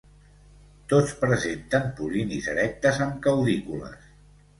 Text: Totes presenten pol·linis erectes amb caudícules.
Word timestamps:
Totes 0.93 1.11
presenten 1.19 1.85
pol·linis 1.99 2.47
erectes 2.55 2.97
amb 3.07 3.21
caudícules. 3.27 4.09